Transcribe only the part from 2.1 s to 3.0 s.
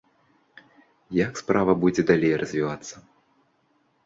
далей развівацца?